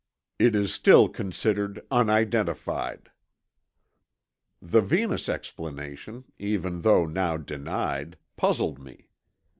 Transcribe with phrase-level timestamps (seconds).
[0.39, 3.11] "It is still considered 'Unidentified.'
[4.59, 9.09] The Venus explanation, even though now denied, puzzled me.